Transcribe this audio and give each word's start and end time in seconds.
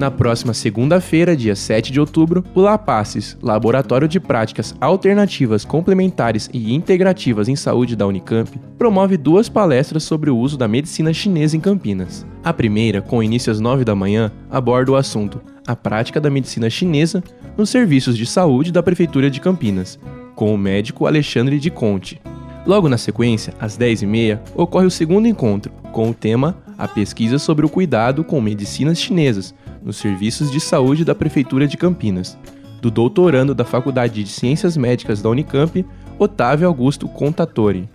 Na 0.00 0.10
próxima 0.10 0.54
segunda-feira, 0.54 1.36
dia 1.36 1.54
7 1.54 1.92
de 1.92 2.00
outubro, 2.00 2.42
o 2.54 2.60
LAPACES, 2.62 3.36
Laboratório 3.42 4.08
de 4.08 4.18
Práticas 4.18 4.74
Alternativas 4.80 5.62
Complementares 5.62 6.48
e 6.54 6.74
Integrativas 6.74 7.48
em 7.50 7.54
Saúde 7.54 7.94
da 7.94 8.06
Unicamp, 8.06 8.50
promove 8.78 9.18
duas 9.18 9.50
palestras 9.50 10.02
sobre 10.02 10.30
o 10.30 10.38
uso 10.38 10.56
da 10.56 10.66
medicina 10.66 11.12
chinesa 11.12 11.54
em 11.54 11.60
Campinas. 11.60 12.24
A 12.42 12.50
primeira, 12.50 13.02
com 13.02 13.22
início 13.22 13.52
às 13.52 13.60
9 13.60 13.84
da 13.84 13.94
manhã, 13.94 14.32
aborda 14.50 14.92
o 14.92 14.96
assunto 14.96 15.38
A 15.66 15.76
Prática 15.76 16.18
da 16.18 16.30
Medicina 16.30 16.70
Chinesa 16.70 17.22
nos 17.54 17.68
Serviços 17.68 18.16
de 18.16 18.24
Saúde 18.24 18.72
da 18.72 18.82
Prefeitura 18.82 19.28
de 19.28 19.38
Campinas, 19.38 19.98
com 20.34 20.54
o 20.54 20.56
médico 20.56 21.04
Alexandre 21.04 21.60
de 21.60 21.70
Conte. 21.70 22.18
Logo 22.64 22.88
na 22.88 22.96
sequência, 22.96 23.52
às 23.60 23.76
10h30, 23.76 24.38
ocorre 24.54 24.86
o 24.86 24.90
segundo 24.90 25.28
encontro, 25.28 25.70
com 25.92 26.08
o 26.08 26.14
tema 26.14 26.56
A 26.78 26.88
Pesquisa 26.88 27.38
sobre 27.38 27.66
o 27.66 27.68
Cuidado 27.68 28.24
com 28.24 28.40
Medicinas 28.40 28.98
Chinesas, 28.98 29.54
nos 29.82 29.96
serviços 29.96 30.50
de 30.50 30.60
saúde 30.60 31.04
da 31.04 31.14
Prefeitura 31.14 31.66
de 31.66 31.76
Campinas, 31.76 32.36
do 32.80 32.90
doutorando 32.90 33.54
da 33.54 33.64
Faculdade 33.64 34.22
de 34.22 34.30
Ciências 34.30 34.76
Médicas 34.76 35.20
da 35.20 35.28
Unicamp, 35.28 35.84
Otávio 36.18 36.66
Augusto 36.66 37.08
Contatori. 37.08 37.88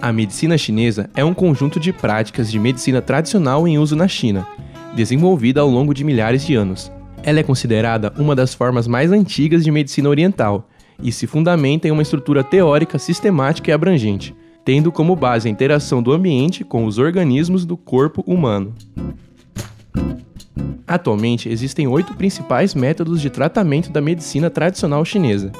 A 0.00 0.12
medicina 0.12 0.58
chinesa 0.58 1.08
é 1.14 1.24
um 1.24 1.32
conjunto 1.32 1.78
de 1.78 1.92
práticas 1.92 2.50
de 2.50 2.58
medicina 2.58 3.00
tradicional 3.00 3.68
em 3.68 3.78
uso 3.78 3.94
na 3.94 4.08
China, 4.08 4.46
desenvolvida 4.96 5.60
ao 5.60 5.68
longo 5.68 5.94
de 5.94 6.02
milhares 6.02 6.44
de 6.44 6.54
anos. 6.54 6.90
Ela 7.22 7.40
é 7.40 7.42
considerada 7.42 8.12
uma 8.18 8.34
das 8.34 8.52
formas 8.52 8.88
mais 8.88 9.12
antigas 9.12 9.62
de 9.62 9.70
medicina 9.70 10.08
oriental 10.08 10.68
e 11.00 11.12
se 11.12 11.26
fundamenta 11.26 11.86
em 11.86 11.90
uma 11.90 12.02
estrutura 12.02 12.42
teórica 12.42 12.98
sistemática 12.98 13.70
e 13.70 13.72
abrangente, 13.72 14.34
tendo 14.64 14.90
como 14.90 15.14
base 15.14 15.48
a 15.48 15.50
interação 15.50 16.02
do 16.02 16.12
ambiente 16.12 16.64
com 16.64 16.84
os 16.84 16.98
organismos 16.98 17.64
do 17.64 17.76
corpo 17.76 18.22
humano. 18.26 18.74
Atualmente, 20.92 21.48
existem 21.48 21.86
oito 21.86 22.12
principais 22.12 22.74
métodos 22.74 23.22
de 23.22 23.30
tratamento 23.30 23.90
da 23.90 23.98
medicina 23.98 24.50
tradicional 24.50 25.02
chinesa, 25.06 25.50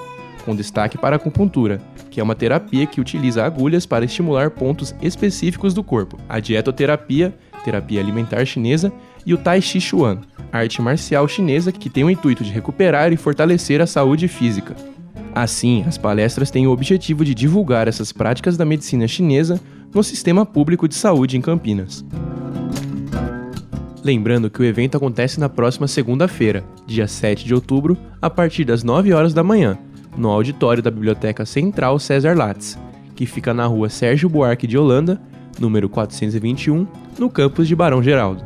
com 0.44 0.55
destaque 0.55 0.98
para 0.98 1.14
a 1.14 1.19
acupuntura, 1.19 1.80
que 2.11 2.20
é 2.20 2.22
uma 2.22 2.34
terapia 2.34 2.86
que 2.86 3.00
utiliza 3.00 3.42
agulhas 3.42 3.86
para 3.86 4.05
estimular 4.05 4.50
pontos 4.50 4.94
específicos 5.00 5.72
do 5.72 5.83
corpo, 5.83 6.19
a 6.28 6.39
dietoterapia, 6.39 7.34
terapia 7.64 7.98
alimentar 7.98 8.44
chinesa, 8.44 8.92
e 9.24 9.33
o 9.33 9.39
Tai 9.39 9.62
Chi 9.62 9.80
Chuan, 9.80 10.19
arte 10.52 10.83
marcial 10.83 11.27
chinesa 11.27 11.72
que 11.72 11.89
tem 11.89 12.05
o 12.05 12.11
intuito 12.11 12.44
de 12.44 12.52
recuperar 12.52 13.11
e 13.11 13.17
fortalecer 13.17 13.80
a 13.80 13.86
saúde 13.86 14.28
física. 14.28 14.77
Assim, 15.34 15.83
as 15.89 15.96
palestras 15.96 16.50
têm 16.50 16.67
o 16.67 16.70
objetivo 16.70 17.24
de 17.24 17.34
divulgar 17.34 17.89
essas 17.89 18.12
práticas 18.12 18.58
da 18.58 18.67
medicina 18.67 19.08
chinesa 19.08 19.58
no 19.94 20.05
sistema 20.05 20.44
público 20.44 20.86
de 20.86 20.94
saúde 20.94 21.39
em 21.39 21.41
Campinas. 21.41 22.05
Lembrando 24.05 24.50
que 24.50 24.61
o 24.61 24.64
evento 24.64 24.97
acontece 24.97 25.39
na 25.39 25.48
próxima 25.48 25.86
segunda-feira, 25.86 26.64
dia 26.84 27.06
7 27.06 27.45
de 27.45 27.55
outubro, 27.55 27.97
a 28.20 28.28
partir 28.28 28.64
das 28.64 28.83
9 28.83 29.12
horas 29.12 29.33
da 29.33 29.45
manhã, 29.45 29.78
no 30.17 30.28
auditório 30.28 30.83
da 30.83 30.91
Biblioteca 30.91 31.47
Central 31.47 31.98
César 32.00 32.36
Lattes, 32.36 32.77
que 33.14 33.27
fica 33.27 33.55
na 33.55 33.64
rua 33.64 33.89
Sérgio 33.89 34.28
Buarque 34.28 34.67
de 34.67 34.77
Holanda, 34.77 35.20
número 35.58 35.89
421, 35.89 36.84
no 37.17 37.30
campus 37.30 37.69
de 37.69 37.77
Barão 37.77 38.03
Geraldo. 38.03 38.45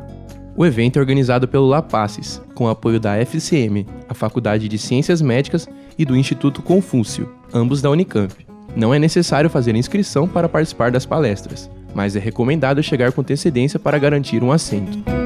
O 0.55 0.65
evento 0.65 0.99
é 0.99 1.01
organizado 1.01 1.49
pelo 1.49 1.67
LAPACES, 1.67 2.43
com 2.55 2.69
apoio 2.69 3.01
da 3.01 3.17
FCM, 3.17 3.87
a 4.09 4.15
Faculdade 4.15 4.69
de 4.69 4.77
Ciências 4.77 5.23
Médicas, 5.23 5.67
e 5.99 6.05
do 6.05 6.17
Instituto 6.17 6.61
Confúcio, 6.61 7.31
ambos 7.53 7.81
da 7.81 7.91
Unicamp. 7.91 8.35
Não 8.75 8.93
é 8.93 8.99
necessário 8.99 9.49
fazer 9.49 9.75
inscrição 9.75 10.29
para 10.29 10.51
participar 10.51 10.91
das 10.91 11.07
palestras, 11.07 11.71
mas 11.95 12.15
é 12.15 12.19
recomendado 12.19 12.83
chegar 12.83 13.13
com 13.13 13.23
antecedência 13.23 13.79
para 13.79 13.99
garantir 13.99 14.43
um 14.43 14.53
assento. 14.53 15.26